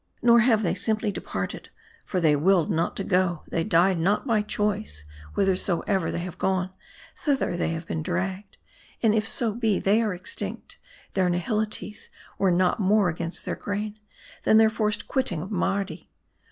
[0.23, 1.69] Nor have they simply departed;
[2.07, 5.03] for they willed not to go; they died not' by choice;
[5.35, 6.71] whithersoever they have gone,
[7.15, 8.57] thither have they been dragged;
[9.03, 10.79] and if so be, they are extinct,
[11.13, 12.09] their nihilities
[12.39, 13.99] went not more against their grain,
[14.41, 15.51] than their forced quitting of.
[15.51, 16.09] Mardi.